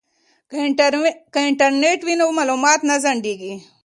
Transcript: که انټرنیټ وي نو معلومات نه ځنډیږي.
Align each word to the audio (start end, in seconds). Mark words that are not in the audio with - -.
که 1.33 1.37
انټرنیټ 1.47 1.99
وي 2.03 2.15
نو 2.21 2.25
معلومات 2.37 2.79
نه 2.89 2.95
ځنډیږي. 3.03 3.53